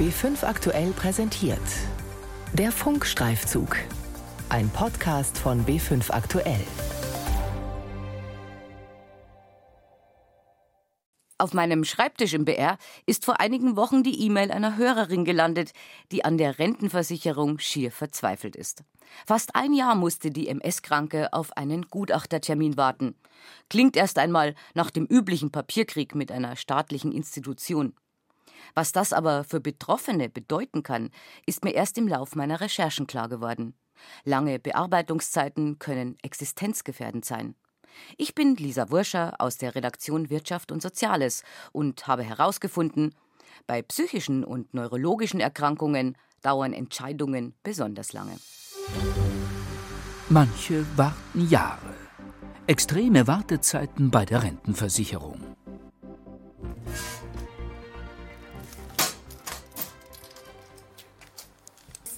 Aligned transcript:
B5 0.00 0.44
aktuell 0.46 0.92
präsentiert. 0.92 1.60
Der 2.54 2.72
Funkstreifzug. 2.72 3.76
Ein 4.48 4.70
Podcast 4.70 5.36
von 5.36 5.66
B5 5.66 6.10
aktuell. 6.10 6.64
Auf 11.36 11.52
meinem 11.52 11.84
Schreibtisch 11.84 12.32
im 12.32 12.46
BR 12.46 12.78
ist 13.04 13.26
vor 13.26 13.40
einigen 13.40 13.76
Wochen 13.76 14.02
die 14.02 14.24
E-Mail 14.24 14.50
einer 14.50 14.78
Hörerin 14.78 15.26
gelandet, 15.26 15.72
die 16.12 16.24
an 16.24 16.38
der 16.38 16.58
Rentenversicherung 16.58 17.58
schier 17.58 17.92
verzweifelt 17.92 18.56
ist. 18.56 18.84
Fast 19.26 19.54
ein 19.54 19.74
Jahr 19.74 19.96
musste 19.96 20.30
die 20.30 20.48
MS-Kranke 20.48 21.30
auf 21.34 21.54
einen 21.58 21.90
Gutachtertermin 21.90 22.78
warten. 22.78 23.16
Klingt 23.68 23.98
erst 23.98 24.18
einmal 24.18 24.54
nach 24.72 24.90
dem 24.90 25.04
üblichen 25.04 25.50
Papierkrieg 25.50 26.14
mit 26.14 26.32
einer 26.32 26.56
staatlichen 26.56 27.12
Institution. 27.12 27.92
Was 28.74 28.92
das 28.92 29.12
aber 29.12 29.44
für 29.44 29.60
Betroffene 29.60 30.28
bedeuten 30.28 30.82
kann, 30.82 31.10
ist 31.46 31.64
mir 31.64 31.72
erst 31.72 31.98
im 31.98 32.08
Lauf 32.08 32.34
meiner 32.34 32.60
Recherchen 32.60 33.06
klar 33.06 33.28
geworden. 33.28 33.74
Lange 34.24 34.58
Bearbeitungszeiten 34.58 35.78
können 35.78 36.16
existenzgefährdend 36.22 37.24
sein. 37.24 37.54
Ich 38.16 38.34
bin 38.34 38.56
Lisa 38.56 38.90
Wurscher 38.90 39.34
aus 39.38 39.58
der 39.58 39.74
Redaktion 39.74 40.30
Wirtschaft 40.30 40.72
und 40.72 40.80
Soziales 40.80 41.42
und 41.72 42.06
habe 42.06 42.22
herausgefunden, 42.22 43.14
bei 43.66 43.82
psychischen 43.82 44.44
und 44.44 44.72
neurologischen 44.74 45.40
Erkrankungen 45.40 46.16
dauern 46.42 46.72
Entscheidungen 46.72 47.54
besonders 47.62 48.12
lange. 48.12 48.38
Manche 50.28 50.86
warten 50.96 51.48
Jahre. 51.48 51.94
Extreme 52.66 53.26
Wartezeiten 53.26 54.10
bei 54.10 54.24
der 54.24 54.42
Rentenversicherung. 54.44 55.49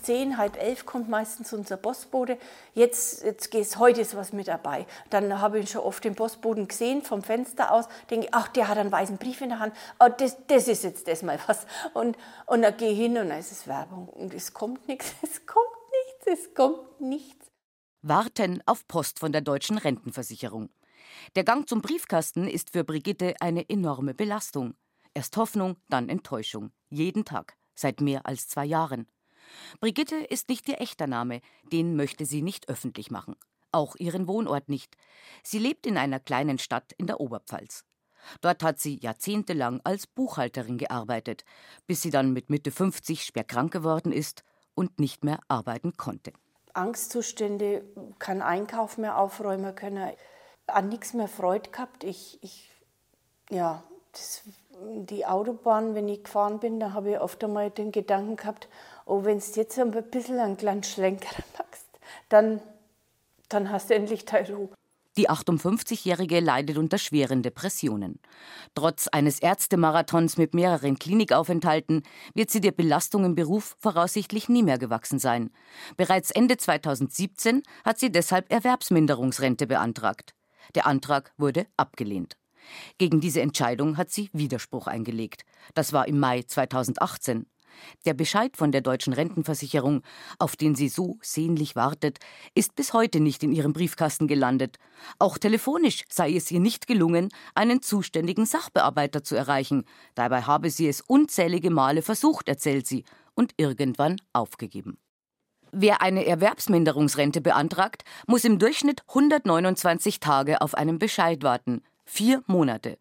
Zehn, 0.03 0.37
halb 0.39 0.61
elf 0.61 0.87
kommt 0.87 1.09
meistens 1.09 1.53
unser 1.53 1.77
Postbote. 1.77 2.39
Jetzt, 2.75 3.23
jetzt 3.25 3.51
geht's, 3.51 3.79
heute 3.79 4.01
ist 4.01 4.17
was 4.17 4.33
mit 4.33 4.49
dabei. 4.49 4.87
Dann 5.11 5.41
habe 5.41 5.59
ich 5.59 5.71
schon 5.71 5.83
oft 5.83 6.05
den 6.05 6.15
Postboten 6.15 6.69
gesehen 6.69 7.03
vom 7.03 7.23
Fenster 7.23 7.73
aus. 7.73 7.87
Denke 8.11 8.29
ach, 8.33 8.49
der 8.49 8.69
hat 8.69 8.79
einen 8.79 8.93
weißen 8.93 9.19
Brief 9.19 9.41
in 9.41 9.51
der 9.51 9.59
Hand. 9.59 9.75
Oh, 9.99 10.09
das, 10.09 10.37
das 10.47 10.69
ist 10.69 10.85
jetzt 10.85 11.09
das 11.09 11.23
mal 11.23 11.39
was. 11.47 11.67
Und, 11.95 12.17
und 12.47 12.63
dann 12.63 12.77
gehe 12.77 12.91
ich 12.91 12.99
hin 12.99 13.17
und 13.19 13.29
dann 13.29 13.39
ist 13.39 13.53
es 13.53 13.67
Werbung. 13.67 14.09
Und 14.09 14.35
es 14.35 14.53
kommt 14.53 14.87
nichts, 14.89 15.15
es 15.23 15.47
kommt 15.47 15.67
nichts, 16.07 16.41
es 16.41 16.55
kommt 16.55 17.01
nichts. 17.01 17.47
Warten 18.03 18.63
auf 18.67 18.87
Post 18.89 19.21
von 19.21 19.33
der 19.33 19.43
deutschen 19.43 19.79
Rentenversicherung. 19.79 20.71
Der 21.37 21.45
Gang 21.45 21.69
zum 21.69 21.83
Briefkasten 21.83 22.49
ist 22.49 22.71
für 22.71 22.85
Brigitte 22.85 23.35
eine 23.41 23.69
enorme 23.69 24.15
Belastung. 24.15 24.75
Erst 25.15 25.37
Hoffnung, 25.37 25.77
dann 25.89 26.09
Enttäuschung. 26.09 26.73
Jeden 26.89 27.25
Tag. 27.25 27.57
Seit 27.75 28.01
mehr 28.01 28.27
als 28.27 28.49
zwei 28.49 28.65
Jahren. 28.65 29.07
Brigitte 29.81 30.17
ist 30.17 30.49
nicht 30.49 30.69
ihr 30.69 30.81
echter 30.81 31.07
Name, 31.07 31.41
den 31.73 31.97
möchte 31.97 32.27
sie 32.27 32.43
nicht 32.43 32.69
öffentlich 32.69 33.11
machen. 33.11 33.37
Auch 33.73 33.97
ihren 33.97 34.29
Wohnort 34.29 34.69
nicht. 34.69 34.97
Sie 35.43 35.59
lebt 35.59 35.87
in 35.87 35.97
einer 35.97 36.21
kleinen 36.21 36.59
Stadt 36.59 36.93
in 36.99 37.07
der 37.07 37.21
Oberpfalz. 37.21 37.85
Dort 38.41 38.63
hat 38.63 38.79
sie 38.79 38.97
jahrzehntelang 38.97 39.81
als 39.85 40.07
Buchhalterin 40.07 40.79
gearbeitet, 40.79 41.45
bis 41.87 42.03
sie 42.03 42.11
dann 42.11 42.33
mit 42.33 42.51
Mitte 42.51 42.71
50 42.71 43.25
schwer 43.25 43.45
krank 43.45 43.73
geworden 43.73 44.13
ist 44.13 44.45
und 44.75 45.01
nicht 45.01 45.25
mehr 45.25 45.41
arbeiten 45.49 45.97
konnte. 45.97 46.33
Angstzustände, 46.75 47.85
kein 48.19 48.41
Einkauf 48.41 48.97
mehr 48.97 49.19
aufräumen 49.19 49.75
können, 49.75 50.13
an 50.67 50.89
nichts 50.89 51.13
mehr 51.13 51.29
Freude 51.29 51.71
gehabt. 51.71 52.05
Ich, 52.05 52.39
ich 52.43 52.71
ja, 53.51 53.83
das, 54.13 54.43
die 55.07 55.27
Autobahn, 55.27 55.95
wenn 55.95 56.09
ich 56.09 56.25
gefahren 56.25 56.59
bin, 56.59 56.81
da 56.81 56.93
habe 56.93 57.13
ich 57.13 57.21
oft 57.21 57.43
einmal 57.45 57.71
den 57.71 57.93
Gedanken 57.93 58.37
gehabt, 58.37 58.69
oh, 59.07 59.25
wenn 59.25 59.39
du 59.39 59.45
jetzt 59.55 59.79
ein 59.79 59.91
bisschen 59.91 60.39
einen 60.39 60.57
kleinen 60.57 60.83
Schlenker 60.83 61.35
machst, 61.59 61.87
dann, 62.29 62.61
dann 63.49 63.71
hast 63.71 63.91
du 63.91 63.95
endlich 63.95 64.25
deine 64.25 64.55
Ruhe. 64.55 64.71
Die 65.19 65.29
58-Jährige 65.29 66.41
leidet 66.41 66.79
unter 66.79 66.97
schweren 66.97 67.43
Depressionen. 67.43 68.19
Trotz 68.75 69.09
eines 69.09 69.41
Ärztemarathons 69.41 70.39
mit 70.39 70.55
mehreren 70.55 70.99
Klinikaufenthalten 70.99 72.03
wird 72.33 72.51
sie 72.51 72.63
der 72.63 72.73
Belastung 72.73 73.27
im 73.27 73.35
Beruf 73.35 73.77
voraussichtlich 73.79 74.49
nie 74.49 74.63
mehr 74.63 74.79
gewachsen 74.79 75.19
sein. 75.19 75.51
Bereits 75.99 76.31
Ende 76.31 76.57
2017 76.57 77.63
hat 77.85 77.99
sie 77.99 78.11
deshalb 78.11 78.51
Erwerbsminderungsrente 78.51 79.67
beantragt. 79.67 80.35
Der 80.75 80.87
Antrag 80.87 81.35
wurde 81.37 81.67
abgelehnt. 81.77 82.39
Gegen 82.99 83.21
diese 83.21 83.41
Entscheidung 83.41 83.97
hat 83.97 84.11
sie 84.11 84.31
Widerspruch 84.33 84.87
eingelegt. 84.87 85.43
Das 85.75 85.93
war 85.93 86.09
im 86.09 86.19
Mai 86.19 86.43
2018. 86.43 87.47
Der 88.05 88.15
Bescheid 88.15 88.57
von 88.57 88.73
der 88.73 88.81
deutschen 88.81 89.13
Rentenversicherung, 89.13 90.03
auf 90.39 90.57
den 90.57 90.75
sie 90.75 90.89
so 90.89 91.19
sehnlich 91.23 91.77
wartet, 91.77 92.19
ist 92.55 92.75
bis 92.75 92.93
heute 92.93 93.21
nicht 93.21 93.43
in 93.43 93.53
ihrem 93.53 93.73
Briefkasten 93.73 94.29
gelandet. 94.29 94.79
Auch 95.19 95.39
telefonisch 95.39 96.05
sei 96.09 96.35
es 96.35 96.51
ihr 96.51 96.61
nicht 96.61 96.87
gelungen, 96.87 97.29
einen 97.55 97.83
zuständigen 97.83 98.47
Sachbearbeiter 98.47 99.23
zu 99.23 99.37
erreichen. 99.37 99.85
Dabei 100.15 100.43
habe 100.43 100.71
sie 100.71 100.89
es 100.89 101.01
unzählige 101.01 101.71
Male 101.71 102.03
versucht, 102.03 102.49
erzählt 102.49 102.87
sie, 102.87 103.05
und 103.35 103.53
irgendwann 103.57 104.17
aufgegeben. 104.33 104.99
Wer 105.75 106.03
eine 106.03 106.27
Erwerbsminderungsrente 106.27 107.41
beantragt, 107.41 108.05
muss 108.27 108.45
im 108.45 108.59
Durchschnitt 108.59 109.03
129 109.09 110.21
Tage 110.21 110.61
auf 110.61 110.75
einen 110.75 110.99
Bescheid 110.99 111.43
warten. 111.43 111.83
Vier 112.15 112.43
Monate. 112.47 112.99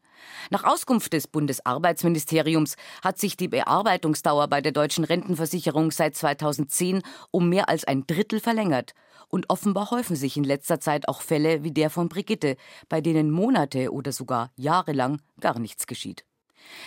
Nach 0.52 0.64
Auskunft 0.64 1.12
des 1.12 1.28
Bundesarbeitsministeriums 1.28 2.78
hat 3.04 3.20
sich 3.20 3.36
die 3.36 3.50
Bearbeitungsdauer 3.50 4.48
bei 4.48 4.62
der 4.62 4.72
deutschen 4.72 5.04
Rentenversicherung 5.04 5.92
seit 5.92 6.16
2010 6.16 7.02
um 7.30 7.50
mehr 7.50 7.68
als 7.68 7.84
ein 7.84 8.08
Drittel 8.08 8.40
verlängert. 8.40 8.94
Und 9.28 9.50
offenbar 9.50 9.92
häufen 9.92 10.16
sich 10.16 10.38
in 10.38 10.46
letzter 10.46 10.80
Zeit 10.80 11.10
auch 11.10 11.22
Fälle 11.22 11.66
wie 11.66 11.74
der 11.74 11.90
von 11.90 12.08
Brigitte, 12.08 12.56
bei 12.88 13.02
denen 13.02 13.32
Monate 13.32 13.92
oder 13.92 14.14
sogar 14.14 14.50
jahrelang 14.56 15.20
gar 15.42 15.60
nichts 15.60 15.88
geschieht. 15.88 16.24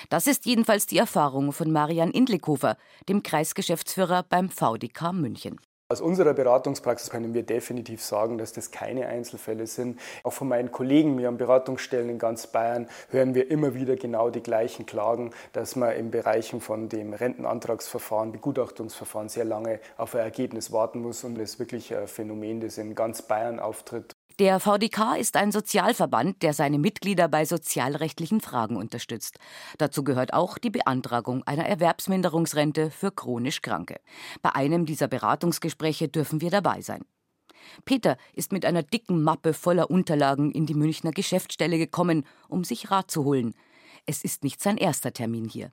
Das 0.09 0.27
ist 0.27 0.47
jedenfalls 0.47 0.87
die 0.87 0.97
Erfahrung 0.97 1.53
von 1.53 1.71
Marian 1.71 2.11
Indlikofer, 2.11 2.79
dem 3.07 3.23
Kreisgeschäftsführer 3.23 4.23
beim 4.23 4.49
VDK 4.49 5.13
München. 5.13 5.61
Aus 5.91 6.01
unserer 6.01 6.33
Beratungspraxis 6.33 7.11
können 7.11 7.35
wir 7.35 7.43
definitiv 7.43 8.03
sagen, 8.03 8.39
dass 8.39 8.55
das 8.55 8.71
keine 8.71 9.07
Einzelfälle 9.07 9.67
sind. 9.67 10.01
Auch 10.23 10.33
von 10.33 10.49
meinen 10.49 10.73
Kollegen 10.73 11.15
mir 11.15 11.29
an 11.29 11.37
Beratungsstellen 11.37 12.09
in 12.09 12.19
ganz 12.19 12.47
Bayern 12.47 12.89
hören 13.11 13.35
wir 13.35 13.51
immer 13.51 13.75
wieder 13.75 13.95
genau 13.97 14.31
die 14.31 14.43
gleichen 14.43 14.87
Klagen, 14.87 15.33
dass 15.53 15.77
man 15.77 15.95
in 15.95 16.11
Bereichen 16.11 16.63
von 16.63 16.89
dem 16.89 17.13
Rentenantragsverfahren, 17.13 18.33
Begutachtungsverfahren 18.33 19.29
sehr 19.29 19.45
lange 19.45 19.79
auf 19.99 20.15
ein 20.15 20.23
Ergebnis 20.23 20.73
warten 20.73 21.03
muss 21.03 21.23
und 21.23 21.35
das 21.35 21.51
ist 21.51 21.59
wirklich 21.59 21.95
ein 21.95 22.09
Phänomen, 22.09 22.61
das 22.61 22.79
in 22.79 22.95
ganz 22.95 23.21
Bayern 23.21 23.61
auftritt. 23.61 24.14
Der 24.41 24.59
VDK 24.59 25.15
ist 25.17 25.37
ein 25.37 25.53
Sozialverband, 25.53 26.43
der 26.43 26.55
seine 26.55 26.81
Mitglieder 26.81 27.29
bei 27.29 27.45
sozialrechtlichen 27.45 28.41
Fragen 28.41 28.77
unterstützt. 28.77 29.39
Dazu 29.79 30.03
gehört 30.03 30.35
auch 30.35 30.59
die 30.59 30.71
Beantragung 30.71 31.45
einer 31.45 31.67
Erwerbsminderungsrente 31.67 32.91
für 32.91 33.13
chronisch 33.13 33.63
Kranke. 33.63 34.01
Bei 34.43 34.51
einem 34.51 34.87
dieser 34.87 35.07
Beratungsgespräche 35.07 36.09
dürfen 36.09 36.41
wir 36.41 36.51
dabei 36.51 36.81
sein. 36.81 37.05
Peter 37.85 38.17
ist 38.33 38.51
mit 38.51 38.65
einer 38.65 38.83
dicken 38.83 39.23
Mappe 39.23 39.55
voller 39.55 39.89
Unterlagen 39.89 40.51
in 40.51 40.67
die 40.67 40.75
Münchner 40.75 41.13
Geschäftsstelle 41.13 41.79
gekommen, 41.79 42.27
um 42.49 42.65
sich 42.65 42.91
Rat 42.91 43.13
zu 43.13 43.23
holen. 43.23 43.55
Es 44.05 44.25
ist 44.25 44.43
nicht 44.43 44.61
sein 44.61 44.79
erster 44.79 45.13
Termin 45.13 45.49
hier. 45.49 45.71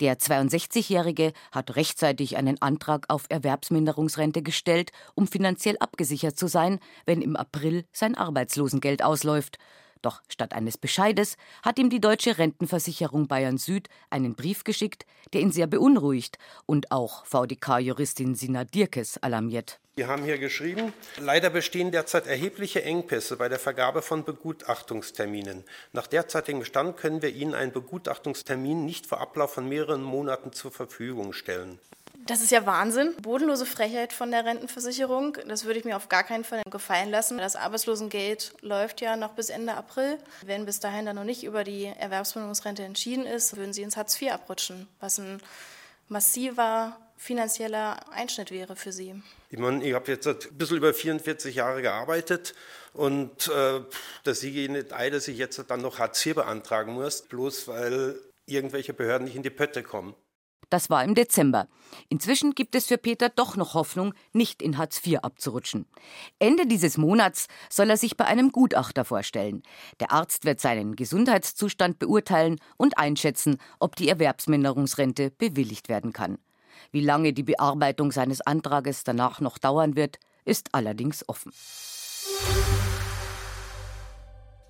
Der 0.00 0.18
62-Jährige 0.18 1.32
hat 1.52 1.76
rechtzeitig 1.76 2.36
einen 2.36 2.60
Antrag 2.60 3.06
auf 3.08 3.24
Erwerbsminderungsrente 3.28 4.42
gestellt, 4.42 4.90
um 5.14 5.26
finanziell 5.26 5.76
abgesichert 5.78 6.38
zu 6.38 6.46
sein, 6.46 6.78
wenn 7.06 7.22
im 7.22 7.36
April 7.36 7.84
sein 7.92 8.14
Arbeitslosengeld 8.14 9.02
ausläuft. 9.02 9.58
Doch 10.02 10.22
statt 10.28 10.52
eines 10.52 10.78
Bescheides 10.78 11.36
hat 11.62 11.78
ihm 11.78 11.90
die 11.90 12.00
deutsche 12.00 12.38
Rentenversicherung 12.38 13.28
Bayern 13.28 13.58
Süd 13.58 13.88
einen 14.10 14.34
Brief 14.34 14.64
geschickt, 14.64 15.06
der 15.32 15.40
ihn 15.40 15.52
sehr 15.52 15.66
beunruhigt 15.66 16.38
und 16.66 16.90
auch 16.92 17.24
VDK-Juristin 17.26 18.34
Sina 18.34 18.64
Dirkes 18.64 19.18
alarmiert. 19.22 19.80
Wir 19.98 20.06
haben 20.06 20.22
hier 20.22 20.38
geschrieben, 20.38 20.92
leider 21.18 21.50
bestehen 21.50 21.90
derzeit 21.90 22.28
erhebliche 22.28 22.84
Engpässe 22.84 23.36
bei 23.36 23.48
der 23.48 23.58
Vergabe 23.58 24.00
von 24.00 24.22
Begutachtungsterminen. 24.22 25.64
Nach 25.92 26.06
derzeitigem 26.06 26.64
Stand 26.64 26.96
können 26.96 27.20
wir 27.20 27.30
Ihnen 27.30 27.52
einen 27.52 27.72
Begutachtungstermin 27.72 28.84
nicht 28.84 29.06
vor 29.06 29.20
Ablauf 29.20 29.54
von 29.54 29.68
mehreren 29.68 30.04
Monaten 30.04 30.52
zur 30.52 30.70
Verfügung 30.70 31.32
stellen. 31.32 31.80
Das 32.28 32.42
ist 32.42 32.50
ja 32.50 32.66
Wahnsinn. 32.66 33.14
Bodenlose 33.22 33.64
Frechheit 33.64 34.12
von 34.12 34.30
der 34.30 34.44
Rentenversicherung. 34.44 35.38
Das 35.46 35.64
würde 35.64 35.78
ich 35.78 35.86
mir 35.86 35.96
auf 35.96 36.10
gar 36.10 36.24
keinen 36.24 36.44
Fall 36.44 36.60
gefallen 36.70 37.10
lassen. 37.10 37.38
Das 37.38 37.56
Arbeitslosengeld 37.56 38.52
läuft 38.60 39.00
ja 39.00 39.16
noch 39.16 39.32
bis 39.32 39.48
Ende 39.48 39.72
April. 39.72 40.18
Wenn 40.44 40.66
bis 40.66 40.78
dahin 40.78 41.06
dann 41.06 41.16
noch 41.16 41.24
nicht 41.24 41.42
über 41.42 41.64
die 41.64 41.86
Erwerbsminderungsrente 41.86 42.82
entschieden 42.82 43.24
ist, 43.24 43.56
würden 43.56 43.72
Sie 43.72 43.80
ins 43.80 43.96
Hartz 43.96 44.20
IV 44.20 44.32
abrutschen, 44.32 44.88
was 45.00 45.18
ein 45.18 45.40
massiver 46.08 46.98
finanzieller 47.16 47.98
Einschnitt 48.12 48.50
wäre 48.50 48.76
für 48.76 48.92
Sie. 48.92 49.22
Ich 49.48 49.58
meine, 49.58 49.82
ich 49.82 49.94
habe 49.94 50.12
jetzt 50.12 50.26
ein 50.26 50.36
bisschen 50.52 50.76
über 50.76 50.92
44 50.92 51.54
Jahre 51.54 51.80
gearbeitet 51.80 52.54
und 52.92 53.48
äh, 53.48 53.80
dass 54.24 54.42
ich 54.42 54.68
nicht 54.68 54.92
ein, 54.92 55.12
dass 55.12 55.28
ich 55.28 55.38
jetzt 55.38 55.64
dann 55.66 55.80
noch 55.80 55.98
Hartz 55.98 56.26
IV 56.26 56.34
beantragen 56.34 56.92
muss, 56.92 57.22
bloß 57.22 57.68
weil 57.68 58.20
irgendwelche 58.44 58.92
Behörden 58.92 59.24
nicht 59.24 59.36
in 59.36 59.42
die 59.42 59.48
Pötte 59.48 59.82
kommen. 59.82 60.14
Das 60.70 60.90
war 60.90 61.02
im 61.02 61.14
Dezember. 61.14 61.66
Inzwischen 62.10 62.54
gibt 62.54 62.74
es 62.74 62.86
für 62.86 62.98
Peter 62.98 63.30
doch 63.30 63.56
noch 63.56 63.74
Hoffnung, 63.74 64.12
nicht 64.32 64.60
in 64.60 64.76
Hartz 64.76 65.04
IV 65.06 65.20
abzurutschen. 65.20 65.86
Ende 66.38 66.66
dieses 66.66 66.98
Monats 66.98 67.48
soll 67.70 67.88
er 67.88 67.96
sich 67.96 68.16
bei 68.16 68.26
einem 68.26 68.52
Gutachter 68.52 69.04
vorstellen. 69.04 69.62
Der 70.00 70.12
Arzt 70.12 70.44
wird 70.44 70.60
seinen 70.60 70.96
Gesundheitszustand 70.96 71.98
beurteilen 71.98 72.60
und 72.76 72.98
einschätzen, 72.98 73.58
ob 73.78 73.96
die 73.96 74.08
Erwerbsminderungsrente 74.08 75.30
bewilligt 75.30 75.88
werden 75.88 76.12
kann. 76.12 76.38
Wie 76.90 77.00
lange 77.00 77.32
die 77.32 77.42
Bearbeitung 77.42 78.12
seines 78.12 78.40
Antrages 78.40 79.04
danach 79.04 79.40
noch 79.40 79.58
dauern 79.58 79.96
wird, 79.96 80.18
ist 80.44 80.74
allerdings 80.74 81.28
offen. 81.28 81.52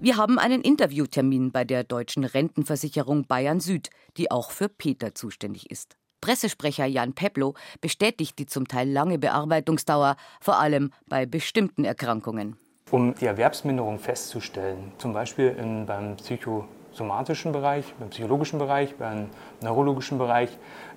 Wir 0.01 0.17
haben 0.17 0.39
einen 0.39 0.63
Interviewtermin 0.63 1.51
bei 1.51 1.65
der 1.65 1.83
deutschen 1.83 2.23
Rentenversicherung 2.23 3.27
Bayern 3.27 3.59
Süd, 3.59 3.91
die 4.17 4.31
auch 4.31 4.53
für 4.53 4.69
Peter 4.69 5.13
zuständig 5.13 5.73
ist. 5.73 5.97
Pressesprecher 6.21 6.87
Jan 6.87 7.15
Peplo 7.15 7.55
bestätigt 7.81 8.39
die 8.39 8.47
zum 8.47 8.69
Teil 8.69 8.89
lange 8.89 9.19
Bearbeitungsdauer, 9.19 10.15
vor 10.41 10.61
allem 10.61 10.93
bei 11.09 11.27
bestimmten 11.27 11.85
Erkrankungen. 11.85 12.57
Um 12.93 13.13
die 13.17 13.27
Erwerbsminderung 13.27 13.99
festzustellen, 13.99 14.93
zum 14.99 15.13
Beispiel 15.13 15.49
in, 15.59 15.87
beim 15.87 16.15
psychosomatischen 16.15 17.51
Bereich, 17.51 17.93
beim 17.99 18.11
psychologischen 18.11 18.61
Bereich, 18.61 18.95
beim 18.95 19.31
neurologischen 19.63 20.19
Bereich, 20.19 20.51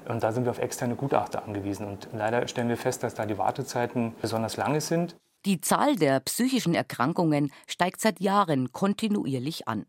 und 0.07 0.21
da 0.21 0.31
sind 0.31 0.45
wir 0.45 0.51
auf 0.51 0.59
externe 0.59 0.95
Gutachter 0.95 1.43
angewiesen. 1.43 1.87
Und 1.87 2.07
leider 2.13 2.47
stellen 2.47 2.69
wir 2.69 2.77
fest, 2.77 3.01
dass 3.01 3.15
da 3.15 3.25
die 3.25 3.39
Wartezeiten 3.39 4.13
besonders 4.21 4.57
lange 4.57 4.79
sind. 4.79 5.15
Die 5.45 5.59
Zahl 5.59 5.95
der 5.95 6.19
psychischen 6.19 6.75
Erkrankungen 6.75 7.51
steigt 7.65 7.99
seit 7.99 8.19
Jahren 8.19 8.71
kontinuierlich 8.71 9.67
an. 9.67 9.87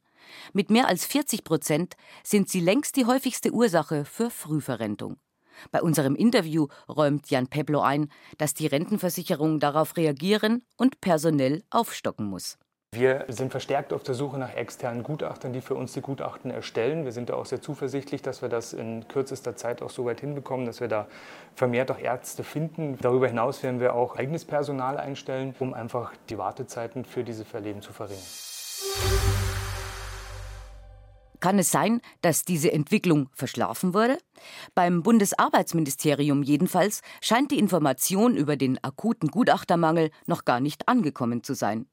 Mit 0.54 0.70
mehr 0.70 0.88
als 0.88 1.04
40 1.04 1.44
Prozent 1.44 1.94
sind 2.22 2.48
sie 2.48 2.60
längst 2.60 2.96
die 2.96 3.04
häufigste 3.04 3.52
Ursache 3.52 4.06
für 4.06 4.30
Frühverrentung. 4.30 5.18
Bei 5.70 5.82
unserem 5.82 6.14
Interview 6.14 6.68
räumt 6.88 7.28
Jan 7.28 7.48
Peblo 7.48 7.80
ein, 7.80 8.08
dass 8.38 8.54
die 8.54 8.66
Rentenversicherung 8.66 9.60
darauf 9.60 9.96
reagieren 9.96 10.64
und 10.76 11.00
personell 11.02 11.62
aufstocken 11.70 12.26
muss. 12.26 12.58
Wir 12.94 13.24
sind 13.28 13.50
verstärkt 13.50 13.94
auf 13.94 14.02
der 14.02 14.14
Suche 14.14 14.36
nach 14.36 14.54
externen 14.54 15.02
Gutachtern, 15.02 15.54
die 15.54 15.62
für 15.62 15.74
uns 15.74 15.94
die 15.94 16.02
Gutachten 16.02 16.50
erstellen. 16.50 17.06
Wir 17.06 17.12
sind 17.12 17.30
da 17.30 17.34
auch 17.34 17.46
sehr 17.46 17.62
zuversichtlich, 17.62 18.20
dass 18.20 18.42
wir 18.42 18.50
das 18.50 18.74
in 18.74 19.08
kürzester 19.08 19.56
Zeit 19.56 19.80
auch 19.80 19.88
so 19.88 20.04
weit 20.04 20.20
hinbekommen, 20.20 20.66
dass 20.66 20.80
wir 20.80 20.88
da 20.88 21.06
vermehrt 21.54 21.90
auch 21.90 21.98
Ärzte 21.98 22.44
finden. 22.44 22.98
Darüber 23.00 23.28
hinaus 23.28 23.62
werden 23.62 23.80
wir 23.80 23.94
auch 23.94 24.16
eigenes 24.16 24.44
Personal 24.44 24.98
einstellen, 24.98 25.54
um 25.58 25.72
einfach 25.72 26.12
die 26.28 26.36
Wartezeiten 26.36 27.06
für 27.06 27.24
diese 27.24 27.46
Fälle 27.46 27.80
zu 27.80 27.94
verringern. 27.94 28.22
Kann 31.40 31.58
es 31.58 31.70
sein, 31.70 32.02
dass 32.20 32.44
diese 32.44 32.70
Entwicklung 32.72 33.30
verschlafen 33.32 33.94
wurde? 33.94 34.18
Beim 34.74 35.02
Bundesarbeitsministerium 35.02 36.42
jedenfalls 36.42 37.00
scheint 37.22 37.52
die 37.52 37.58
Information 37.58 38.36
über 38.36 38.56
den 38.56 38.78
akuten 38.84 39.30
Gutachtermangel 39.30 40.10
noch 40.26 40.44
gar 40.44 40.60
nicht 40.60 40.88
angekommen 40.88 41.42
zu 41.42 41.54
sein. 41.54 41.86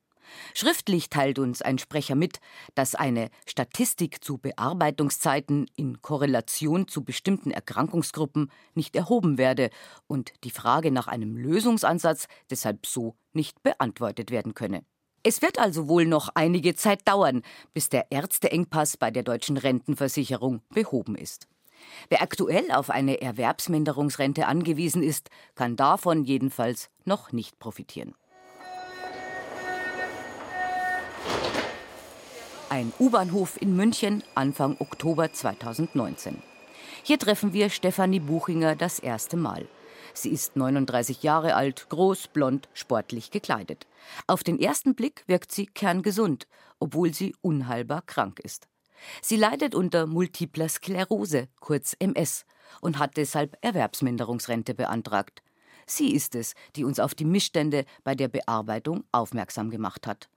Schriftlich 0.53 1.09
teilt 1.09 1.39
uns 1.39 1.61
ein 1.61 1.77
Sprecher 1.77 2.15
mit, 2.15 2.39
dass 2.75 2.95
eine 2.95 3.29
Statistik 3.45 4.23
zu 4.23 4.37
Bearbeitungszeiten 4.37 5.69
in 5.75 6.01
Korrelation 6.01 6.87
zu 6.87 7.03
bestimmten 7.03 7.51
Erkrankungsgruppen 7.51 8.51
nicht 8.73 8.95
erhoben 8.95 9.37
werde 9.37 9.69
und 10.07 10.33
die 10.43 10.51
Frage 10.51 10.91
nach 10.91 11.07
einem 11.07 11.37
Lösungsansatz 11.37 12.27
deshalb 12.49 12.85
so 12.85 13.15
nicht 13.33 13.63
beantwortet 13.63 14.31
werden 14.31 14.53
könne. 14.53 14.83
Es 15.21 15.41
wird 15.41 15.59
also 15.59 15.89
wohl 15.89 16.05
noch 16.05 16.29
einige 16.33 16.75
Zeit 16.75 17.07
dauern, 17.07 17.41
bis 17.73 17.89
der 17.89 18.11
Ärzteengpass 18.11 18.95
bei 18.95 19.11
der 19.11 19.23
deutschen 19.23 19.57
Rentenversicherung 19.57 20.61
behoben 20.69 21.15
ist. 21.15 21.47
Wer 22.09 22.21
aktuell 22.21 22.71
auf 22.71 22.89
eine 22.89 23.21
Erwerbsminderungsrente 23.21 24.47
angewiesen 24.47 25.03
ist, 25.03 25.29
kann 25.55 25.75
davon 25.75 26.23
jedenfalls 26.23 26.89
noch 27.05 27.31
nicht 27.31 27.59
profitieren. 27.59 28.15
Ein 32.71 32.93
U-Bahnhof 32.99 33.59
in 33.59 33.75
München 33.75 34.23
Anfang 34.35 34.75
Oktober 34.77 35.33
2019. 35.33 36.37
Hier 37.01 37.17
treffen 37.17 37.51
wir 37.51 37.71
Stefanie 37.71 38.19
Buchinger 38.19 38.75
das 38.75 38.99
erste 38.99 39.37
Mal. 39.37 39.67
Sie 40.13 40.29
ist 40.29 40.55
39 40.55 41.23
Jahre 41.23 41.55
alt, 41.55 41.89
groß, 41.89 42.27
blond, 42.27 42.69
sportlich 42.75 43.31
gekleidet. 43.31 43.87
Auf 44.27 44.43
den 44.43 44.59
ersten 44.59 44.93
Blick 44.93 45.23
wirkt 45.25 45.51
sie 45.51 45.65
kerngesund, 45.65 46.45
obwohl 46.79 47.11
sie 47.11 47.35
unheilbar 47.41 48.03
krank 48.03 48.39
ist. 48.39 48.67
Sie 49.23 49.37
leidet 49.37 49.73
unter 49.73 50.05
multipler 50.05 50.69
Sklerose, 50.69 51.47
kurz 51.61 51.95
MS, 51.97 52.45
und 52.81 52.99
hat 52.99 53.17
deshalb 53.17 53.57
Erwerbsminderungsrente 53.61 54.75
beantragt. 54.75 55.41
Sie 55.87 56.13
ist 56.13 56.35
es, 56.35 56.53
die 56.75 56.83
uns 56.83 56.99
auf 56.99 57.15
die 57.15 57.25
Missstände 57.25 57.85
bei 58.03 58.13
der 58.13 58.27
Bearbeitung 58.27 59.05
aufmerksam 59.11 59.71
gemacht 59.71 60.05
hat. 60.05 60.29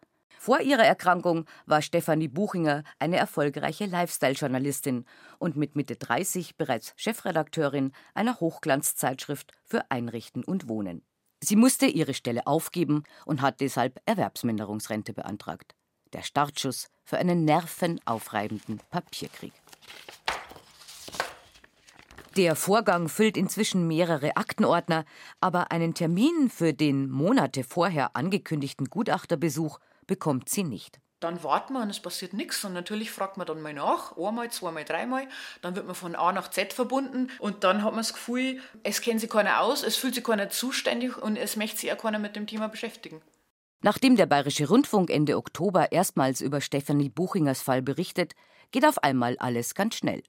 Vor 0.43 0.61
ihrer 0.61 0.83
Erkrankung 0.83 1.45
war 1.67 1.83
Stefanie 1.83 2.27
Buchinger 2.27 2.83
eine 2.99 3.17
erfolgreiche 3.17 3.87
Lifestyle-Journalistin 3.87 5.05
und 5.39 5.55
mit 5.55 5.77
Mitte 5.77 5.95
30 5.95 6.57
bereits 6.57 6.95
Chefredakteurin 6.97 7.93
einer 8.13 8.41
Hochglanzzeitschrift 8.41 9.53
für 9.65 9.89
Einrichten 9.93 10.43
und 10.43 10.69
Wohnen. 10.69 11.05
Sie 11.39 11.55
musste 11.55 11.87
ihre 11.87 12.13
Stelle 12.13 12.49
aufgeben 12.49 13.05
und 13.25 13.41
hat 13.41 13.61
deshalb 13.61 14.01
Erwerbsminderungsrente 14.05 15.13
beantragt. 15.13 15.77
Der 16.13 16.23
Startschuss 16.23 16.89
für 17.05 17.19
einen 17.19 17.45
nervenaufreibenden 17.45 18.81
Papierkrieg. 18.91 19.53
Der 22.37 22.57
Vorgang 22.57 23.09
füllt 23.09 23.37
inzwischen 23.37 23.87
mehrere 23.87 24.37
Aktenordner, 24.37 25.05
aber 25.39 25.71
einen 25.71 25.95
Termin 25.95 26.51
für 26.51 26.75
den 26.75 27.09
Monate 27.09 27.63
vorher 27.63 28.17
angekündigten 28.17 28.91
Gutachterbesuch 28.91 29.79
bekommt 30.07 30.49
sie 30.49 30.65
nicht. 30.65 31.01
Dann 31.21 31.45
warten 31.45 31.75
wir 31.75 31.83
und 31.83 31.91
es 31.91 32.01
passiert 32.01 32.33
nichts. 32.33 32.65
Und 32.65 32.73
natürlich 32.73 33.11
fragt 33.13 33.37
man 33.37 33.47
dann 33.47 33.63
mal 33.63 33.73
nach, 33.73 34.17
einmal, 34.17 34.51
zweimal, 34.51 34.85
dreimal. 34.85 35.29
Dann 35.61 35.77
wird 35.77 35.87
man 35.87 35.95
von 35.95 36.17
A 36.17 36.33
nach 36.33 36.51
Z 36.51 36.73
verbunden 36.73 37.31
und 37.39 37.63
dann 37.63 37.85
hat 37.85 37.93
man 37.93 38.01
das 38.01 38.13
Gefühl, 38.13 38.61
es 38.83 39.01
kennt 39.01 39.21
sich 39.21 39.31
keiner 39.31 39.61
aus, 39.61 39.85
es 39.85 39.97
fühlt 39.97 40.17
sich 40.17 40.25
keiner 40.25 40.51
zuständig 40.51 41.17
und 41.17 41.37
es 41.37 41.57
möchte 41.57 41.79
sich 41.79 41.93
auch 41.93 41.99
keiner 41.99 42.19
mit 42.19 42.35
dem 42.35 42.49
Thema 42.49 42.69
beschäftigen. 42.69 43.23
Nachdem 43.83 44.17
der 44.17 44.27
Bayerische 44.27 44.69
Rundfunk 44.69 45.11
Ende 45.11 45.37
Oktober 45.37 45.93
erstmals 45.93 46.41
über 46.41 46.61
Stefanie 46.61 47.09
Buchingers 47.09 47.63
Fall 47.63 47.83
berichtet, 47.83 48.35
geht 48.71 48.87
auf 48.87 49.03
einmal 49.03 49.37
alles 49.39 49.75
ganz 49.75 49.97
schnell. 49.97 50.23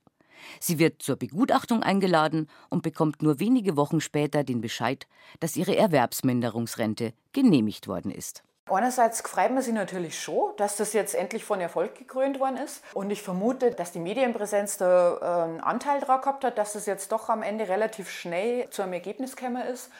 Sie 0.59 0.79
wird 0.79 1.01
zur 1.01 1.15
Begutachtung 1.15 1.83
eingeladen 1.83 2.49
und 2.69 2.83
bekommt 2.83 3.21
nur 3.21 3.39
wenige 3.39 3.77
Wochen 3.77 4.01
später 4.01 4.43
den 4.43 4.61
Bescheid, 4.61 5.07
dass 5.39 5.55
ihre 5.55 5.75
Erwerbsminderungsrente 5.75 7.13
genehmigt 7.31 7.87
worden 7.87 8.11
ist. 8.11 8.43
Einerseits 8.69 9.21
freut 9.21 9.51
man 9.51 9.61
sich 9.61 9.73
natürlich 9.73 10.21
schon, 10.21 10.55
dass 10.55 10.77
das 10.77 10.93
jetzt 10.93 11.15
endlich 11.15 11.43
von 11.43 11.59
Erfolg 11.59 11.95
gekrönt 11.95 12.39
worden 12.39 12.57
ist. 12.57 12.81
Und 12.93 13.09
ich 13.09 13.21
vermute, 13.21 13.71
dass 13.71 13.91
die 13.91 13.99
Medienpräsenz 13.99 14.77
da 14.77 15.43
einen 15.43 15.59
Anteil 15.59 15.99
daran 15.99 16.21
gehabt 16.21 16.45
hat, 16.45 16.57
dass 16.57 16.73
das 16.73 16.85
jetzt 16.85 17.11
doch 17.11 17.27
am 17.27 17.43
Ende 17.43 17.67
relativ 17.67 18.09
schnell 18.09 18.69
zu 18.69 18.81
einem 18.81 18.93
Ergebnis 18.93 19.35
gekommen 19.35 19.61
ist. 19.63 19.91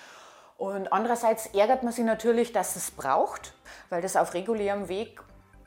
Und 0.58 0.94
andererseits 0.94 1.48
ärgert 1.48 1.84
man 1.84 1.92
sich 1.92 2.06
natürlich, 2.06 2.54
dass 2.54 2.78
es 2.78 2.92
braucht, 2.92 3.54
weil 3.90 4.02
das 4.02 4.16
auf 4.16 4.34
regulärem 4.34 4.88
Weg 4.88 5.20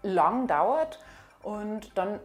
lang 0.03 0.47
dauert. 0.47 0.99
Und 1.43 1.97
dann 1.99 2.19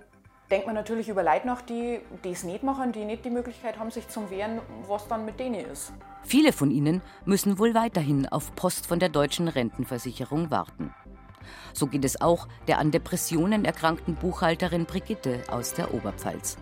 denkt 0.52 0.68
man 0.68 0.76
natürlich 0.76 1.08
über 1.08 1.24
Leute 1.24 1.48
nach, 1.48 1.62
die 1.62 2.00
das 2.24 2.44
nicht 2.44 2.62
machen, 2.62 2.92
die 2.92 3.06
nicht 3.06 3.24
die 3.24 3.30
Möglichkeit 3.30 3.80
haben, 3.80 3.90
sich 3.90 4.08
zu 4.10 4.30
wehren, 4.30 4.60
was 4.88 5.08
dann 5.08 5.26
mit 5.26 5.40
denen 5.40 5.66
ist. 5.66 5.94
Viele 6.24 6.52
von 6.52 6.70
ihnen 6.70 7.02
müssen 7.26 7.58
wohl 7.58 7.74
weiterhin 7.74 8.28
auf 8.28 8.54
Post 8.56 8.86
von 8.86 9.00
der 9.00 9.10
deutschen 9.10 9.48
Rentenversicherung 9.48 10.52
warten. 10.52 10.94
So 11.74 11.88
geht 11.88 12.06
es 12.06 12.22
auch 12.22 12.48
der 12.68 12.80
an 12.80 12.92
Depressionen 12.92 13.66
erkrankten 13.66 14.16
Buchhalterin 14.16 14.86
Brigitte 14.86 15.42
aus 15.50 15.74
der 15.74 15.94
Oberpfalz. 15.94 16.58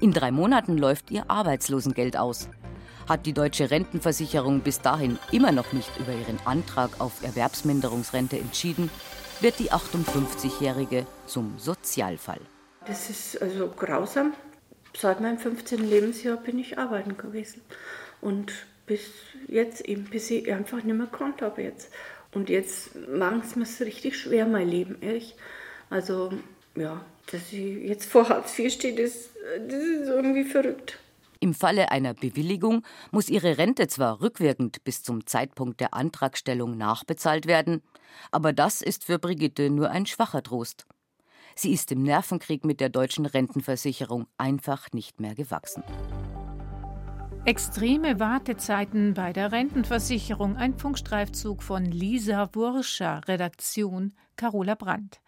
In 0.00 0.12
drei 0.12 0.32
Monaten 0.32 0.76
läuft 0.76 1.10
ihr 1.12 1.30
Arbeitslosengeld 1.30 2.16
aus. 2.16 2.48
Hat 3.08 3.24
die 3.24 3.32
deutsche 3.32 3.70
Rentenversicherung 3.70 4.60
bis 4.60 4.80
dahin 4.80 5.18
immer 5.30 5.52
noch 5.52 5.72
nicht 5.72 5.90
über 5.98 6.12
ihren 6.12 6.44
Antrag 6.44 7.00
auf 7.00 7.22
Erwerbsminderungsrente 7.22 8.38
entschieden, 8.38 8.90
wird 9.40 9.58
die 9.58 9.72
58-Jährige 9.72 11.06
zum 11.26 11.58
Sozialfall. 11.58 12.40
Das 12.86 13.10
ist 13.10 13.40
also 13.40 13.68
grausam. 13.68 14.34
Seit 14.96 15.20
meinem 15.20 15.38
15. 15.38 15.88
Lebensjahr 15.88 16.36
bin 16.36 16.58
ich 16.58 16.78
arbeiten 16.78 17.16
gewesen. 17.16 17.62
Und 18.20 18.52
bis 18.86 19.10
jetzt 19.48 19.82
eben, 19.82 20.04
bis 20.04 20.30
ich 20.30 20.52
einfach 20.52 20.82
nicht 20.82 20.96
mehr 20.96 21.06
konnte 21.06 21.44
habe 21.44 21.62
jetzt. 21.62 21.90
Und 22.32 22.48
jetzt 22.48 22.94
machen 23.08 23.42
es 23.44 23.56
mir 23.56 23.86
richtig 23.86 24.18
schwer, 24.18 24.46
mein 24.46 24.68
Leben, 24.68 24.96
ehrlich. 25.00 25.34
Also, 25.90 26.32
ja, 26.74 27.04
dass 27.30 27.52
ich 27.52 27.84
jetzt 27.84 28.06
vor 28.10 28.28
Hartz 28.28 28.58
IV 28.58 28.72
stehe, 28.72 28.94
das, 28.94 29.30
das 29.68 29.82
ist 29.82 30.08
irgendwie 30.08 30.44
verrückt. 30.44 30.98
Im 31.40 31.54
Falle 31.54 31.90
einer 31.90 32.14
Bewilligung 32.14 32.84
muss 33.10 33.28
ihre 33.28 33.58
Rente 33.58 33.88
zwar 33.88 34.20
rückwirkend 34.20 34.84
bis 34.84 35.02
zum 35.02 35.26
Zeitpunkt 35.26 35.80
der 35.80 35.92
Antragstellung 35.92 36.78
nachbezahlt 36.78 37.46
werden, 37.46 37.82
aber 38.30 38.52
das 38.52 38.80
ist 38.80 39.04
für 39.04 39.18
Brigitte 39.18 39.68
nur 39.68 39.90
ein 39.90 40.06
schwacher 40.06 40.42
Trost. 40.42 40.86
Sie 41.54 41.72
ist 41.72 41.92
im 41.92 42.02
Nervenkrieg 42.02 42.64
mit 42.64 42.80
der 42.80 42.88
deutschen 42.88 43.26
Rentenversicherung 43.26 44.26
einfach 44.38 44.92
nicht 44.92 45.20
mehr 45.20 45.34
gewachsen. 45.34 45.82
Extreme 47.44 48.20
Wartezeiten 48.20 49.14
bei 49.14 49.32
der 49.32 49.50
Rentenversicherung. 49.50 50.56
Ein 50.56 50.78
Funkstreifzug 50.78 51.64
von 51.64 51.84
Lisa 51.84 52.48
Wurscher, 52.54 53.20
Redaktion 53.26 54.12
Carola 54.36 54.76
Brandt. 54.76 55.20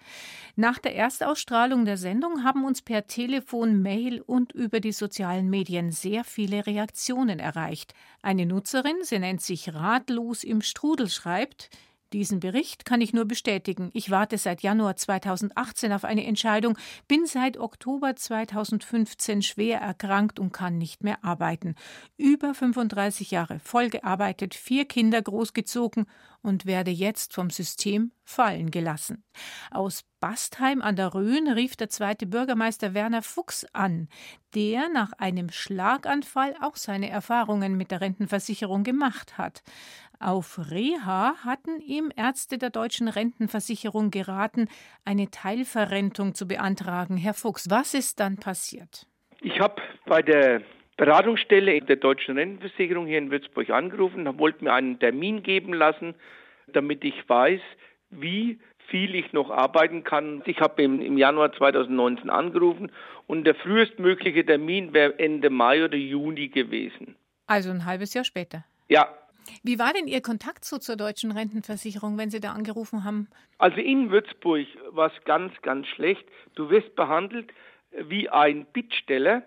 Nach 0.55 0.79
der 0.79 0.95
Erstausstrahlung 0.95 1.85
der 1.85 1.97
Sendung 1.97 2.45
haben 2.45 2.65
uns 2.65 2.83
per 2.83 3.09
Telefon, 3.09 3.83
Mail 3.83 4.21
und 4.21 4.53
über 4.53 4.79
die 4.79 4.93
sozialen 4.93 5.51
Medien 5.51 5.91
sehr 5.91 6.23
viele 6.23 6.67
Reaktionen 6.69 7.41
erreicht. 7.41 7.95
Eine 8.23 8.47
Nutzerin, 8.47 8.97
sie 9.03 9.19
nennt 9.19 9.43
sich 9.43 9.75
Ratlos 9.75 10.45
im 10.45 10.63
Strudel, 10.63 11.09
schreibt, 11.09 11.69
diesen 12.15 12.39
Bericht 12.39 12.85
kann 12.85 13.01
ich 13.01 13.13
nur 13.13 13.25
bestätigen. 13.25 13.91
Ich 13.93 14.09
warte 14.09 14.39
seit 14.39 14.63
Januar 14.63 14.95
2018 14.95 15.93
auf 15.93 16.05
eine 16.05 16.25
Entscheidung, 16.25 16.79
bin 17.09 17.27
seit 17.27 17.59
Oktober 17.59 18.15
2015 18.15 19.43
schwer 19.43 19.81
erkrankt 19.81 20.39
und 20.39 20.53
kann 20.53 20.79
nicht 20.79 21.03
mehr 21.03 21.25
arbeiten. 21.25 21.75
Über 22.17 22.55
35 22.55 23.33
Jahre 23.33 23.59
voll 23.59 23.91
gearbeitet, 23.91 24.55
vier 24.55 24.85
Kinder 24.85 25.21
großgezogen 25.21 26.07
und 26.41 26.67
werde 26.67 26.93
jetzt 26.93 27.35
vom 27.35 27.51
System 27.51 28.13
fallen 28.23 28.71
gelassen. 28.71 29.25
Aus 29.71 30.05
Bastheim 30.21 30.83
an 30.83 30.95
der 30.95 31.15
Rhön 31.15 31.49
rief 31.49 31.75
der 31.75 31.89
zweite 31.89 32.27
Bürgermeister 32.27 32.95
Werner 32.95 33.23
Fuchs 33.23 33.67
an, 33.73 34.09
der 34.55 34.89
nach 34.89 35.13
einem 35.13 35.51
Schlaganfall 35.51 36.55
auch 36.61 36.77
seine 36.77 37.11
Erfahrungen 37.11 37.77
mit 37.77 37.91
der 37.91 38.01
Rentenversicherung 38.01 38.85
gemacht 38.85 39.37
hat. 39.37 39.63
Auf 40.21 40.59
Reha 40.71 41.35
hatten 41.45 41.81
ihm 41.81 42.11
Ärzte 42.17 42.59
der 42.59 42.71
deutschen 42.71 43.09
Rentenversicherung 43.09 44.11
geraten, 44.11 44.69
eine 45.05 45.31
Teilverrentung 45.31 46.35
zu 46.35 46.47
beantragen. 46.47 47.17
Herr 47.17 47.35
Fuchs, 47.35 47.71
was 47.71 47.95
ist 47.95 48.21
dann 48.21 48.37
passiert? 48.37 49.07
Ich 49.41 49.61
habe 49.61 49.83
bei 50.07 50.23
der 50.23 50.63
Beratungsstelle 50.97 51.81
der 51.81 51.97
deutschen 51.97 52.39
Rentenversicherung 52.39 53.07
hier 53.07 53.19
in 53.19 53.31
Würzburg 53.31 53.71
angerufen 53.71 54.27
und 54.27 54.39
wollte 54.39 54.65
mir 54.65 54.73
einen 54.73 54.99
Termin 54.99 55.43
geben 55.43 55.75
lassen, 55.75 56.15
damit 56.69 57.05
ich 57.05 57.29
weiß, 57.29 57.61
wie 58.11 58.59
viel 58.89 59.15
ich 59.15 59.33
noch 59.33 59.51
arbeiten 59.51 60.05
kann. 60.05 60.43
Ich 60.47 60.61
habe 60.61 60.83
im, 60.83 61.01
im, 61.01 61.19
Januar 61.19 61.53
2019 61.53 62.31
angerufen 62.31 62.93
und 63.27 63.45
der 63.45 63.55
frühestmögliche 63.55 64.45
Termin 64.45 64.93
wäre 64.93 65.19
Ende 65.19 65.51
Mai 65.51 65.85
oder 65.85 65.97
Juni 65.97 66.49
gewesen. 66.49 67.17
Also 67.47 67.71
ein 67.71 67.85
halbes 67.85 68.15
Jahr 68.15 68.25
später. 68.25 68.65
Ja, 68.89 69.09
wie 69.63 69.79
war 69.79 69.93
denn 69.93 70.07
Ihr 70.07 70.21
Kontakt 70.21 70.65
so 70.65 70.79
zur 70.79 70.97
deutschen 70.97 71.33
Rentenversicherung, 71.33 72.19
wenn 72.19 72.31
Sie 72.31 72.41
da 72.41 72.53
angerufen 72.53 73.05
haben? 73.05 73.29
Also 73.59 73.79
in 73.79 74.11
Würzburg 74.11 74.67
war 74.91 75.13
es 75.13 75.25
ganz, 75.25 75.53
ganz 75.63 75.87
schlecht. 75.89 76.25
Du 76.55 76.71
wirst 76.71 76.95
behandelt 76.97 77.53
wie 77.91 78.29
ein 78.29 78.67
Bittsteller. 78.67 79.43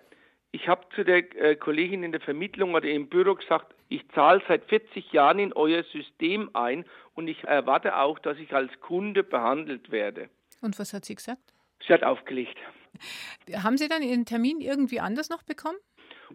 Ich 0.51 0.67
habe 0.67 0.85
zu 0.95 1.03
der 1.03 1.35
äh, 1.35 1.55
Kollegin 1.55 2.03
in 2.03 2.11
der 2.11 2.21
Vermittlung 2.21 2.73
oder 2.73 2.87
im 2.87 3.09
Büro 3.09 3.35
gesagt, 3.35 3.73
ich 3.89 4.07
zahle 4.09 4.41
seit 4.47 4.65
40 4.65 5.11
Jahren 5.11 5.39
in 5.39 5.53
euer 5.53 5.83
System 5.83 6.49
ein 6.53 6.85
und 7.13 7.27
ich 7.27 7.43
erwarte 7.43 7.97
auch, 7.97 8.19
dass 8.19 8.37
ich 8.37 8.53
als 8.53 8.71
Kunde 8.81 9.23
behandelt 9.23 9.91
werde. 9.91 10.29
Und 10.61 10.77
was 10.79 10.93
hat 10.93 11.05
sie 11.05 11.15
gesagt? 11.15 11.41
Sie 11.85 11.93
hat 11.93 12.03
aufgelegt. 12.03 12.57
Haben 13.53 13.77
Sie 13.77 13.87
dann 13.87 14.01
Ihren 14.01 14.25
Termin 14.25 14.59
irgendwie 14.59 14.99
anders 14.99 15.29
noch 15.29 15.43
bekommen? 15.43 15.77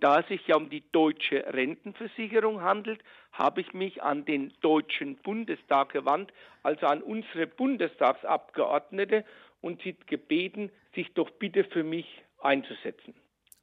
Da 0.00 0.20
es 0.20 0.28
sich 0.28 0.46
ja 0.46 0.56
um 0.56 0.70
die 0.70 0.82
deutsche 0.92 1.44
Rentenversicherung 1.52 2.62
handelt, 2.62 3.02
habe 3.32 3.60
ich 3.60 3.72
mich 3.72 4.02
an 4.02 4.24
den 4.24 4.52
Deutschen 4.60 5.16
Bundestag 5.16 5.90
gewandt, 5.90 6.32
also 6.62 6.86
an 6.86 7.02
unsere 7.02 7.46
Bundestagsabgeordnete 7.46 9.24
und 9.60 9.82
sie 9.82 9.96
gebeten, 10.06 10.70
sich 10.94 11.12
doch 11.14 11.30
bitte 11.30 11.64
für 11.64 11.84
mich 11.84 12.06
einzusetzen. 12.40 13.14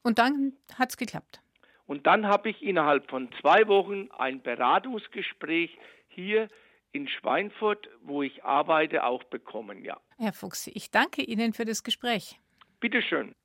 Und 0.01 0.19
dann 0.19 0.53
hat 0.77 0.89
es 0.89 0.97
geklappt. 0.97 1.41
Und 1.85 2.05
dann 2.05 2.27
habe 2.27 2.49
ich 2.49 2.61
innerhalb 2.61 3.09
von 3.09 3.29
zwei 3.41 3.67
Wochen 3.67 4.09
ein 4.17 4.41
Beratungsgespräch 4.41 5.77
hier 6.07 6.47
in 6.91 7.07
Schweinfurt, 7.07 7.89
wo 8.01 8.23
ich 8.23 8.43
arbeite, 8.43 9.03
auch 9.03 9.23
bekommen, 9.25 9.83
ja. 9.83 9.99
Herr 10.17 10.33
Fuchs, 10.33 10.67
ich 10.67 10.91
danke 10.91 11.23
Ihnen 11.23 11.53
für 11.53 11.65
das 11.65 11.83
Gespräch. 11.83 12.39
Bitteschön. 12.79 13.35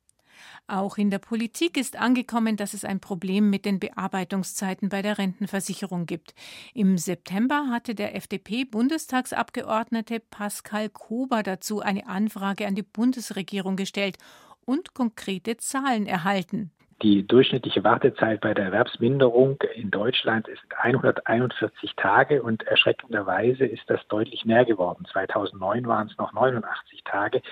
Auch 0.67 0.99
in 0.99 1.11
der 1.11 1.19
Politik 1.19 1.77
ist 1.77 1.97
angekommen, 1.97 2.57
dass 2.57 2.75
es 2.75 2.85
ein 2.85 3.01
Problem 3.01 3.51
mit 3.51 3.65
den 3.65 3.81
Bearbeitungszeiten 3.81 4.89
bei 4.89 5.03
der 5.03 5.19
Rentenversicherung 5.19 6.07
gibt. 6.07 6.35
Im 6.73 6.99
September 6.99 7.69
hatte 7.71 7.95
der 7.95 8.15
FDP-Bundestagsabgeordnete 8.17 10.21
Pascal 10.21 10.89
Kober 10.89 11.43
dazu 11.43 11.81
eine 11.81 12.07
Anfrage 12.07 12.67
an 12.67 12.75
die 12.75 12.83
Bundesregierung 12.83 13.77
gestellt 13.77 14.19
und 14.65 14.95
konkrete 14.95 15.57
Zahlen 15.57 16.07
erhalten. 16.07 16.71
Die 17.05 17.23
durchschnittliche 17.27 17.85
Wartezeit 17.85 18.41
bei 18.41 18.55
der 18.55 18.65
Erwerbsminderung 18.65 19.59
in 19.75 19.91
Deutschland 19.91 20.49
ist 20.49 20.63
141 20.79 21.93
Tage 21.97 22.43
und 22.43 22.63
erschreckenderweise 22.63 23.67
ist 23.67 23.83
das 23.89 24.01
deutlich 24.09 24.47
mehr 24.47 24.65
geworden. 24.65 25.05
2009 25.13 25.87
waren 25.87 26.09
es 26.11 26.17
noch 26.17 26.33
89 26.33 27.05
Tage. 27.05 27.43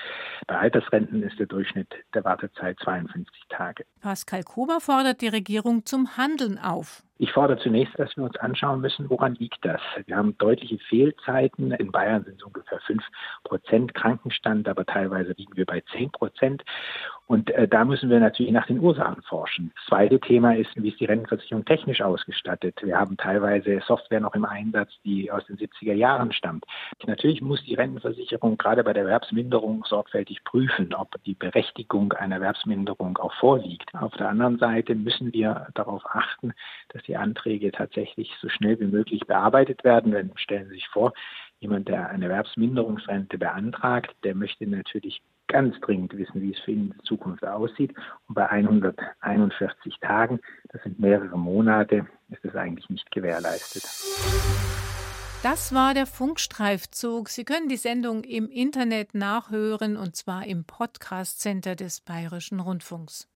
Bei 0.46 0.56
Altersrenten 0.56 1.22
ist 1.22 1.38
der 1.38 1.44
Durchschnitt 1.44 1.88
der 2.14 2.24
Wartezeit 2.24 2.78
52 2.82 3.42
Tage. 3.50 3.84
Pascal 4.00 4.42
Kober 4.42 4.80
fordert 4.80 5.20
die 5.20 5.28
Regierung 5.28 5.84
zum 5.84 6.16
Handeln 6.16 6.58
auf. 6.58 7.02
Ich 7.18 7.30
fordere 7.30 7.58
zunächst, 7.58 7.96
dass 7.98 8.16
wir 8.16 8.24
uns 8.24 8.36
anschauen 8.38 8.80
müssen, 8.80 9.08
woran 9.08 9.34
liegt 9.34 9.64
das? 9.64 9.80
Wir 10.06 10.16
haben 10.16 10.36
deutliche 10.38 10.78
Fehlzeiten. 10.88 11.70
In 11.70 11.92
Bayern 11.92 12.24
sind 12.24 12.40
es 12.40 12.42
ungefähr 12.42 12.80
5 12.80 13.00
Prozent 13.44 13.94
Krankenstand, 13.94 14.66
aber 14.66 14.84
teilweise 14.84 15.32
liegen 15.36 15.56
wir 15.56 15.66
bei 15.66 15.82
10 15.92 16.10
Prozent. 16.10 16.64
Und 17.32 17.50
äh, 17.52 17.66
da 17.66 17.86
müssen 17.86 18.10
wir 18.10 18.20
natürlich 18.20 18.52
nach 18.52 18.66
den 18.66 18.78
Ursachen 18.78 19.22
forschen. 19.22 19.72
Das 19.74 19.86
zweite 19.86 20.20
Thema 20.20 20.54
ist, 20.54 20.68
wie 20.74 20.90
ist 20.90 21.00
die 21.00 21.06
Rentenversicherung 21.06 21.64
technisch 21.64 22.02
ausgestattet? 22.02 22.78
Wir 22.82 22.98
haben 22.98 23.16
teilweise 23.16 23.80
Software 23.86 24.20
noch 24.20 24.34
im 24.34 24.44
Einsatz, 24.44 24.90
die 25.02 25.32
aus 25.32 25.42
den 25.46 25.56
70er 25.56 25.94
Jahren 25.94 26.32
stammt. 26.32 26.66
Natürlich 27.06 27.40
muss 27.40 27.64
die 27.64 27.72
Rentenversicherung 27.72 28.58
gerade 28.58 28.84
bei 28.84 28.92
der 28.92 29.04
Erwerbsminderung 29.04 29.82
sorgfältig 29.88 30.44
prüfen, 30.44 30.92
ob 30.92 31.08
die 31.24 31.32
Berechtigung 31.32 32.12
einer 32.12 32.34
Erwerbsminderung 32.34 33.16
auch 33.16 33.32
vorliegt. 33.40 33.94
Auf 33.94 34.12
der 34.12 34.28
anderen 34.28 34.58
Seite 34.58 34.94
müssen 34.94 35.32
wir 35.32 35.68
darauf 35.72 36.04
achten, 36.04 36.52
dass 36.90 37.02
die 37.04 37.16
Anträge 37.16 37.72
tatsächlich 37.72 38.30
so 38.42 38.50
schnell 38.50 38.78
wie 38.78 38.88
möglich 38.88 39.22
bearbeitet 39.26 39.84
werden. 39.84 40.12
Denn 40.12 40.32
stellen 40.34 40.68
Sie 40.68 40.74
sich 40.74 40.88
vor, 40.88 41.14
jemand, 41.60 41.88
der 41.88 42.10
eine 42.10 42.26
Erwerbsminderungsrente 42.26 43.38
beantragt, 43.38 44.14
der 44.22 44.34
möchte 44.34 44.66
natürlich 44.66 45.22
ganz 45.52 45.78
dringend 45.80 46.16
wissen, 46.16 46.40
wie 46.40 46.52
es 46.52 46.58
für 46.60 46.72
ihn 46.72 46.94
in 46.98 47.04
Zukunft 47.04 47.44
aussieht. 47.44 47.94
Und 48.28 48.34
bei 48.34 48.48
141 48.48 49.98
Tagen, 50.00 50.40
das 50.70 50.82
sind 50.82 50.98
mehrere 50.98 51.38
Monate, 51.38 52.06
ist 52.30 52.44
es 52.44 52.56
eigentlich 52.56 52.88
nicht 52.88 53.10
gewährleistet. 53.10 53.84
Das 55.42 55.74
war 55.74 55.92
der 55.92 56.06
Funkstreifzug. 56.06 57.28
Sie 57.28 57.44
können 57.44 57.68
die 57.68 57.76
Sendung 57.76 58.22
im 58.24 58.48
Internet 58.48 59.14
nachhören 59.14 59.96
und 59.96 60.16
zwar 60.16 60.46
im 60.46 60.64
Podcast 60.64 61.40
Center 61.40 61.74
des 61.74 62.00
Bayerischen 62.00 62.60
Rundfunks. 62.60 63.26